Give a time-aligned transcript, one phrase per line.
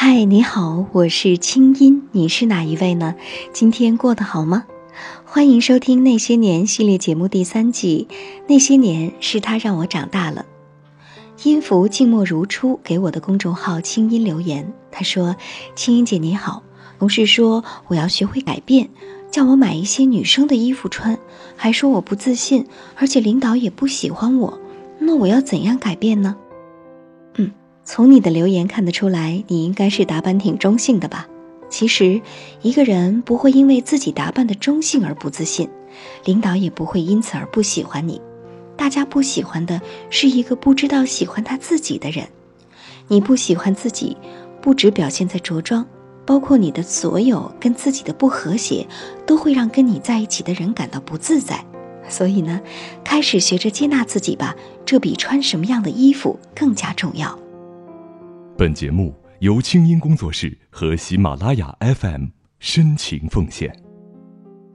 [0.00, 3.16] 嗨，你好，我是清音，你是哪一位呢？
[3.52, 4.64] 今天过得好吗？
[5.24, 8.06] 欢迎收听《那些年》系列节目第三季，
[8.46, 10.46] 《那些年是他让我长大了》。
[11.48, 15.34] 音符静默如初给我的公众号“清音”留言，他说
[15.74, 16.62] ：“清音姐你好，
[17.00, 18.88] 同事说我要学会改变，
[19.32, 21.18] 叫我买一些女生的衣服穿，
[21.56, 24.60] 还说我不自信，而且领导也不喜欢我，
[25.00, 26.36] 那我要怎样改变呢？”
[27.90, 31.26] 从你的留言看得出来，你应该是打扮挺中性的吧？
[31.70, 32.20] 其实，
[32.60, 35.70] 一个人不会因为自己打扮的中性而不自信，
[36.26, 38.20] 领导也不会因此而不喜欢你。
[38.76, 42.28] 大家不喜欢的是一个不知道喜欢他自己的人。
[43.08, 44.14] 你不喜欢自己，
[44.60, 45.86] 不只表现在着装，
[46.26, 48.86] 包括你的所有跟自己的不和谐，
[49.24, 51.64] 都会让跟你在一起的人感到不自在。
[52.06, 52.60] 所以呢，
[53.02, 57.38] 开始学着接纳自己吧，这比穿什么样的衣服更加重要。
[58.58, 62.24] 本节目由清音工作室和喜马拉雅 FM
[62.58, 63.72] 深情奉献。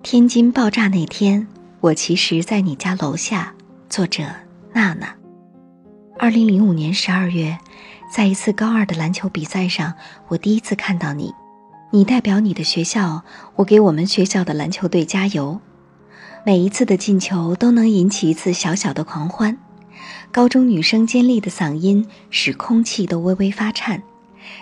[0.02, 1.46] 天津爆炸那天，
[1.82, 3.54] 我其实在你家楼下。
[3.90, 4.24] 作者
[4.72, 5.14] 娜娜。
[6.18, 7.58] 二零零五年十二月，
[8.10, 9.96] 在一次高二的篮球比赛上，
[10.30, 11.34] 我第一次看到你。
[11.92, 13.26] 你代表你的学校，
[13.58, 15.60] 我给我们学校的篮球队加油。
[16.46, 19.58] 每一次的进球都能引起一次小小的狂欢。
[20.32, 24.02] 高中女生尖利的嗓音使空气都微微发颤，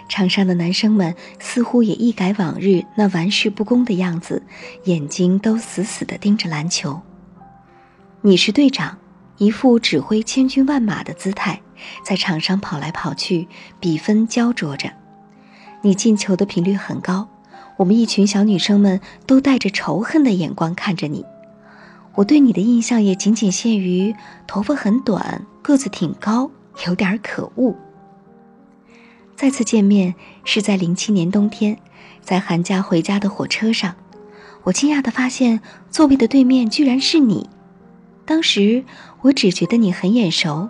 [0.10, 4.44] 场上的男生们似乎也一改往日那玩世不恭的样子，
[4.86, 7.02] 眼睛都死死地盯着篮球。
[8.22, 8.98] 你是队长。
[9.38, 11.64] 一副指挥千军万马的姿态，
[12.06, 13.48] 在场上跑来跑去，
[13.80, 14.92] 比分焦灼着。
[15.82, 17.28] 你进球的频率很高，
[17.78, 21.26] 我们一群小女生们都带着仇恨的眼光看着你。
[22.16, 24.14] 我对你的印象也仅仅限于
[24.46, 26.52] 头发很短，个子挺高，
[26.86, 27.76] 有点可恶。
[29.36, 31.78] 再次见面是在零七年冬天，
[32.22, 33.96] 在寒假回家的火车上，
[34.64, 37.50] 我惊讶地发现座位的对面居然是你。
[38.26, 38.84] 当时
[39.22, 40.70] 我只觉得你很眼熟，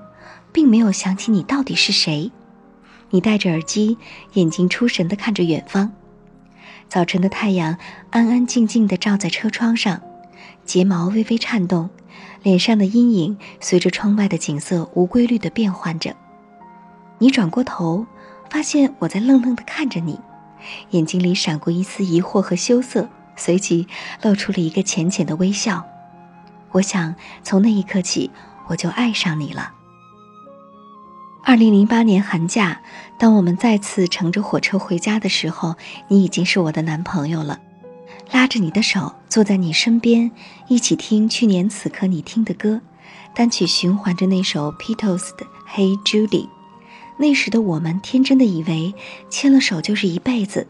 [0.54, 2.32] 并没有想起你到底是谁。
[3.10, 3.98] 你戴着耳机，
[4.34, 5.92] 眼睛出神地看着远方。
[6.88, 7.78] 早晨的太阳
[8.10, 10.02] 安安静静地照在车窗上，
[10.72, 11.90] 睫毛微微颤动，
[12.44, 16.16] 脸上的阴影随着窗外的景色无规律地变换着。
[17.18, 18.06] 你转过头，
[18.50, 20.18] 发现我在愣愣地看着你，
[20.92, 23.86] 眼睛里闪过一丝疑惑和羞涩，随即
[24.22, 25.86] 露出了一个浅浅的微笑。
[26.72, 28.32] 我想从那一刻起，
[28.68, 29.74] 我就爱上你了。
[31.44, 32.82] 二零零八年寒假，
[33.20, 35.76] 当我们再次乘着火车回家的时候，
[36.08, 37.60] 你已经是我的男朋友了。
[38.32, 40.32] 拉着你的手，坐在你身边，
[40.70, 42.80] 一起听去年此刻你听的歌，
[43.36, 46.46] 单曲循环着那首 Beatles 的《Hey Julie》。
[47.18, 48.96] 那时的我们天真的以为，
[49.30, 50.66] 牵了手就是一辈子，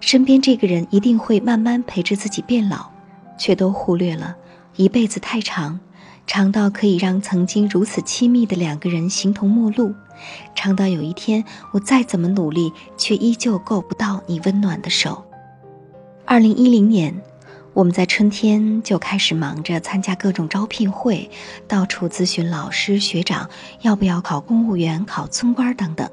[0.00, 2.90] 身边这个人一定会慢慢陪着自己变老，
[3.38, 4.34] 却都忽略了。
[4.76, 5.78] 一辈子太长，
[6.26, 9.94] 长到可以让曾经如此亲密的两个人形同陌路，
[10.54, 15.22] 长到有一天我再怎么努力，却依旧够不到你温暖的手。
[16.32, 17.20] 二零一零年，
[17.74, 21.30] 我们在春天就开始忙着参加各种招聘会，
[21.68, 23.50] 到处咨询老师学长
[23.82, 26.08] 要不要考公务员、考村官等等。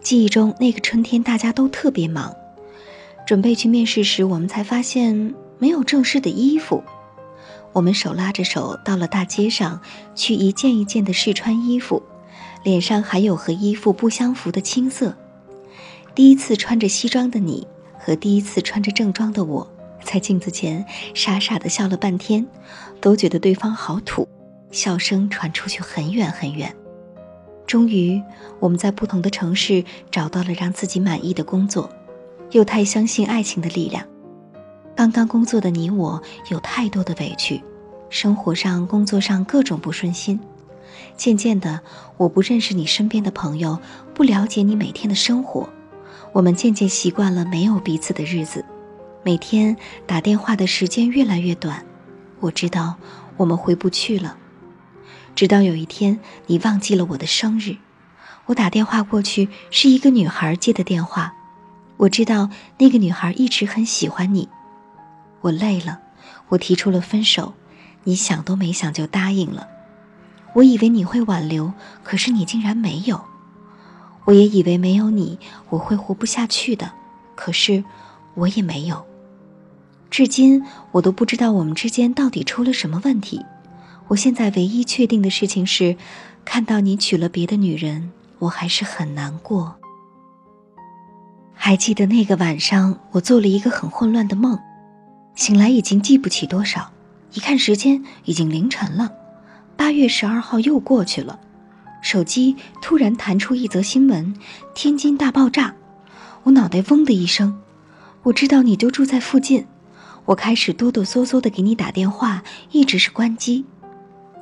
[0.00, 2.32] 记忆中那个春天，大家都特别忙，
[3.26, 6.84] 准备去面试时，我们才发现没有正式的衣服。
[7.72, 9.80] 我们手拉着手到了大街上，
[10.14, 12.00] 去一件一件的试穿衣服，
[12.62, 15.16] 脸上还有和衣服不相符的青涩。
[16.14, 17.66] 第一次穿着西装的你
[18.04, 19.70] 和第一次穿着正装的我，
[20.02, 22.44] 在镜子前傻傻的笑了半天，
[23.00, 24.26] 都觉得对方好土，
[24.72, 26.74] 笑声传出去很远很远。
[27.64, 28.20] 终于，
[28.58, 31.88] 我们在不同的城市找到了让自己满意的工作，
[32.50, 34.04] 又太相信爱情的力量。
[34.96, 36.20] 刚刚工作的你我
[36.50, 37.62] 有太多的委屈，
[38.10, 40.40] 生活上、工作上各种不顺心。
[41.16, 41.80] 渐渐的，
[42.16, 43.78] 我不认识你身边的朋友，
[44.12, 45.68] 不了解你每天的生活。
[46.32, 48.64] 我们渐渐习惯了没有彼此的日子，
[49.22, 49.76] 每天
[50.06, 51.84] 打电话的时间越来越短。
[52.40, 52.96] 我知道
[53.36, 54.36] 我们回不去了。
[55.34, 57.76] 直到有一天，你忘记了我的生日，
[58.46, 61.34] 我打电话过去，是一个女孩接的电话。
[61.98, 62.48] 我知道
[62.78, 64.48] 那个女孩一直很喜欢你。
[65.42, 66.00] 我累了，
[66.48, 67.52] 我提出了分手，
[68.04, 69.68] 你想都没想就答应了。
[70.54, 73.22] 我以为你会挽留，可是你竟然没有。
[74.24, 75.38] 我也以为没有你
[75.68, 76.92] 我会活不下去的，
[77.34, 77.82] 可是
[78.34, 79.04] 我也没有。
[80.10, 83.44] 至今我都不知道我们之间到底出了什么问题。
[84.08, 85.96] 我现在唯一确定的事情是，
[86.44, 89.74] 看到你娶了别的女人，我还是很难过。
[91.54, 94.58] 还记得那个晚上，我做了一个很混乱的梦，
[95.34, 96.90] 醒来已经记不起多少，
[97.32, 99.10] 一看时间已经凌晨了，
[99.76, 101.40] 八月十二号又过去了，
[102.02, 104.34] 手机突然弹出一则新闻：
[104.74, 105.74] 天津大爆炸，
[106.42, 107.58] 我脑袋嗡的一声，
[108.24, 109.66] 我知道你就住在附近，
[110.26, 113.64] 我开始哆哆嗦嗦的给你打电话，一直是关机，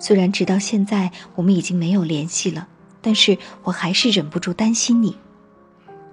[0.01, 2.67] 虽然直到现在我们已经没有联系了，
[3.01, 5.17] 但是我还是忍不住担心你。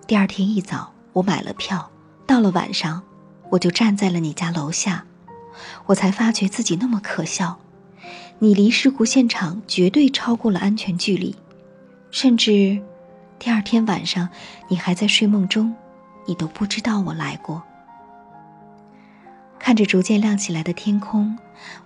[0.05, 0.93] 第二天一早。
[1.13, 1.89] 我买了票，
[2.27, 3.01] 到了晚上，
[3.49, 5.03] 我就站在了你家楼下，
[5.87, 7.57] 我才发觉自己那么可笑。
[8.39, 11.35] 你离事故现场绝对超过了安全距离，
[12.11, 12.79] 甚至
[13.39, 14.29] 第二天晚上
[14.67, 15.73] 你还在睡梦中，
[16.27, 17.63] 你都不知道我来过。
[19.57, 21.35] 看着逐渐亮起来的天空，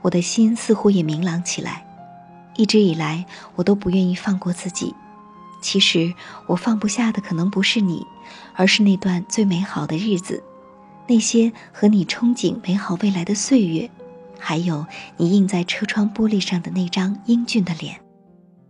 [0.01, 1.85] 我的心似乎也明朗起来。
[2.57, 3.25] 一直以来，
[3.55, 4.93] 我都不愿意放过自己。
[5.61, 6.13] 其实
[6.47, 8.05] 我放不下的可能不是你，
[8.55, 10.43] 而是那段最美好的日子，
[11.07, 13.89] 那些和你憧憬美好未来的岁月，
[14.41, 18.01] 还有你印在车窗玻璃上的那张英俊的脸。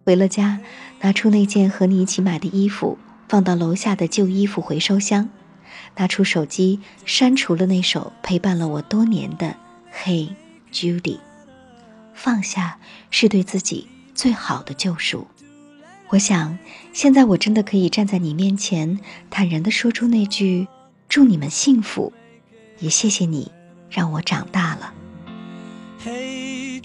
[0.05, 0.59] 回了家，
[0.99, 2.97] 拿出那件和你一起买的衣服，
[3.29, 5.29] 放到楼下的旧衣服回收箱，
[5.95, 9.55] 拿出手机，删除了那首陪伴了我多年的
[10.05, 10.35] 《Hey
[10.73, 10.99] Judy》。
[12.13, 12.77] 放下
[13.09, 15.25] 是对自己最好的救赎。
[16.09, 16.59] 我想，
[16.91, 20.67] 现在我真的可以站在你面前，坦然地说出那句
[21.07, 22.11] “祝你们幸福”，
[22.79, 23.49] 也谢谢你
[23.89, 24.93] 让我长大了。
[26.03, 26.81] 嗯，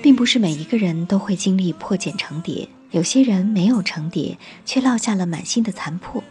[0.00, 6.22] 并不是每一个人都会经历破茧成蝶，有些人没有成蝶，却落下了满心的残破。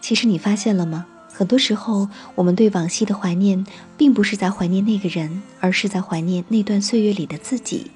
[0.00, 1.06] 其实你发现了吗？
[1.32, 3.64] 很多时候，我们对往昔的怀念，
[3.96, 7.92] 并不是在怀念那个人，而是在怀念那段岁月里的自己。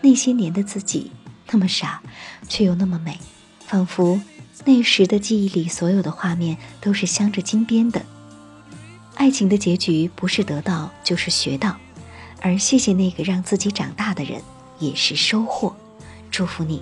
[0.00, 1.10] 那些年的自己，
[1.50, 2.00] 那么傻，
[2.48, 3.18] 却又那么美，
[3.66, 4.20] 仿佛
[4.64, 8.04] 那时的记忆里所有的画面都是镶着金边的。
[9.14, 11.76] 爱情的结局不是得到，就是学到，
[12.40, 14.40] 而谢谢那个让自己长大的人，
[14.78, 15.74] 也是收获。
[16.30, 16.80] 祝福你。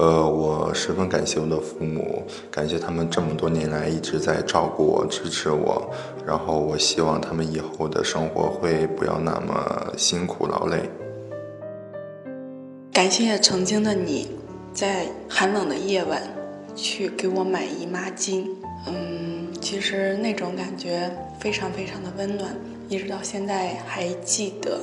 [0.00, 5.92] 呃，我十分感谢我的父母，感谢他们这么多年来一直在照顾我、支持我。
[6.24, 10.88] 然后，我希望他们以后的生活会不要那么辛苦劳累。
[12.90, 14.28] 感谢曾经的你，
[14.72, 16.22] 在寒冷的夜晚
[16.74, 18.46] 去给我买姨妈巾。
[18.86, 22.56] 嗯，其实那种感觉非常非常的温暖，
[22.88, 24.80] 一直到现在还记得。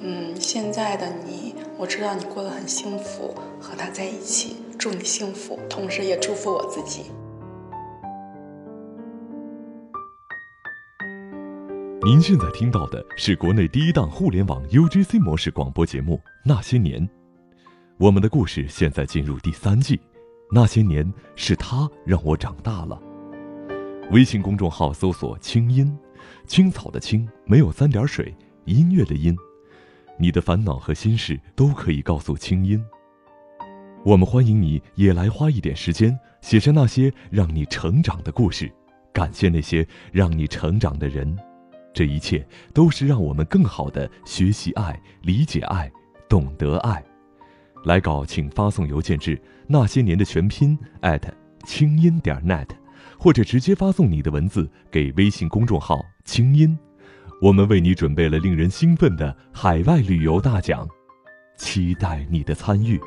[0.00, 1.47] 嗯，现在的你。
[1.78, 7.12] 我知道你过得很幸福，和他在一起，祝你幸福，同时也祝福我自己。
[12.04, 17.00] 您现在听到的是国内第一档互联网 UGC 模式广播节目《那些年》，
[17.96, 19.96] 我们的故事现在进入第三季，
[20.50, 23.00] 《那些年是他让我长大了》。
[24.10, 25.96] 微信公众号搜索“青音”，
[26.44, 29.36] 青草的青没有三点水，音乐的音。
[30.18, 32.84] 你的烦恼和心事都可以告诉清音。
[34.04, 38.72] 我们欢迎你也来花一点时间，写下那些让你成长的故事，
[39.12, 41.36] 感谢那些让你成长的人。
[41.92, 45.90] 这一切都是让我们更好的学习爱、理解爱、
[46.28, 47.02] 懂得爱。
[47.84, 51.32] 来稿请发送邮件至那些年的全拼艾特
[51.64, 52.68] 清音点 net，
[53.18, 56.78] 或者直接发送你的文字给微信公众号清音。
[57.40, 60.88] 我们为你准备了令人兴奋的海外旅游大奖，
[61.56, 63.00] 期待你的参与。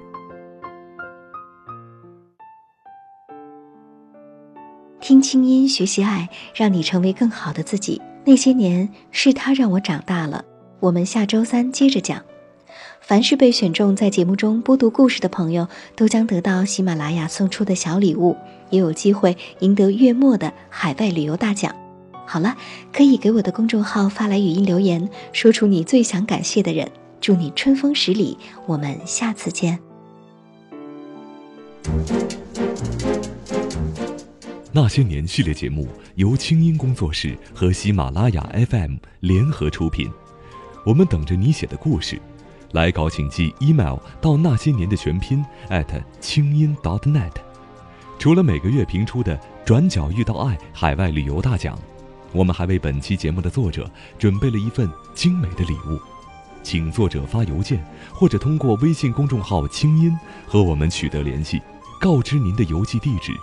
[5.02, 8.02] 听清音，学习爱，让你成为更好的自己。
[8.24, 10.46] 那些年是他让我长大了。
[10.80, 12.24] 我们下周三接着讲。
[13.02, 18.38] 凡是被选中在节目中播读故事的朋友，都将得到喜马拉雅送出的小礼物，
[18.70, 21.76] 也有机会赢得月末的海外旅游大奖。
[22.32, 22.56] 好了，
[22.94, 26.90] 可以给我的公众号发来语音留言，说出你最想感谢的人。
[27.20, 29.78] 祝你春风十里，我们下次见。
[34.72, 35.86] 那些年系列节目
[36.16, 40.10] 由清音工作室和喜马拉雅 FM 联合出品，
[40.86, 42.18] 我们等着你写的故事。
[42.72, 45.44] 来稿请寄 email 到那些年的全拼
[46.22, 47.34] 清音 .dot.net。
[48.18, 51.78] 除了每个月评出的“转角遇到爱”海外旅游大奖，
[52.34, 56.00] 我们还为本期节目的作者准备了一份精美的礼物，
[56.64, 61.62] 请作者发邮件或者通过微信公众号“清音”和我们取得联系，
[62.00, 63.34] 告知您的邮寄地址。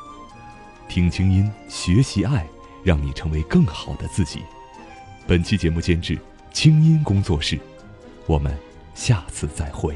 [0.88, 2.46] 听清音，学习爱，
[2.82, 4.42] 让你成为更好的自己。
[5.26, 6.18] 本期节目监制
[6.50, 7.58] 清音工作室，
[8.26, 8.56] 我们
[8.94, 9.94] 下次再会。